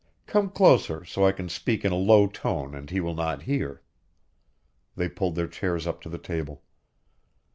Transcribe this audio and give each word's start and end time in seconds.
Come 0.25 0.49
closer, 0.49 1.05
so 1.05 1.23
I 1.27 1.31
can 1.31 1.47
speak 1.47 1.85
in 1.85 1.91
a 1.91 1.95
low 1.95 2.25
tone 2.25 2.73
and 2.73 2.89
he 2.89 2.99
will 2.99 3.13
not 3.13 3.43
hear." 3.43 3.83
They 4.95 5.07
pulled 5.07 5.35
their 5.35 5.47
chairs 5.47 5.85
up 5.85 6.01
to 6.01 6.09
the 6.09 6.17
table. 6.17 6.63